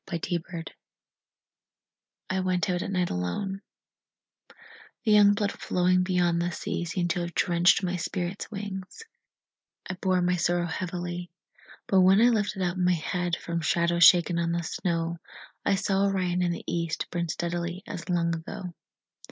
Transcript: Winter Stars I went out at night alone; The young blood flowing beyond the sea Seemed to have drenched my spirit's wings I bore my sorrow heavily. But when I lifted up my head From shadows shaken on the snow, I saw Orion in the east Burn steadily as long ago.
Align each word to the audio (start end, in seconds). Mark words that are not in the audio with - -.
Winter 0.11 0.39
Stars 0.49 0.63
I 2.31 2.39
went 2.39 2.71
out 2.71 2.81
at 2.81 2.89
night 2.89 3.11
alone; 3.11 3.61
The 5.05 5.11
young 5.11 5.35
blood 5.35 5.51
flowing 5.51 6.01
beyond 6.01 6.41
the 6.41 6.51
sea 6.51 6.85
Seemed 6.85 7.11
to 7.11 7.19
have 7.19 7.35
drenched 7.35 7.83
my 7.83 7.97
spirit's 7.97 8.49
wings 8.49 9.03
I 9.87 9.93
bore 9.93 10.23
my 10.23 10.37
sorrow 10.37 10.65
heavily. 10.65 11.29
But 11.85 12.01
when 12.01 12.19
I 12.19 12.29
lifted 12.29 12.63
up 12.63 12.77
my 12.77 12.93
head 12.95 13.35
From 13.35 13.61
shadows 13.61 14.03
shaken 14.03 14.39
on 14.39 14.53
the 14.53 14.63
snow, 14.63 15.19
I 15.63 15.75
saw 15.75 16.05
Orion 16.07 16.41
in 16.41 16.51
the 16.51 16.63
east 16.65 17.05
Burn 17.11 17.29
steadily 17.29 17.83
as 17.85 18.09
long 18.09 18.33
ago. 18.33 18.73